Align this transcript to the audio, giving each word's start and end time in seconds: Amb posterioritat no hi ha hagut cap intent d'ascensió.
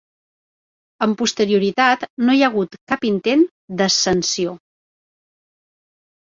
Amb 1.05 1.17
posterioritat 1.19 2.07
no 2.23 2.35
hi 2.37 2.41
ha 2.41 2.49
hagut 2.49 2.79
cap 2.93 3.07
intent 3.11 3.47
d'ascensió. 3.83 4.59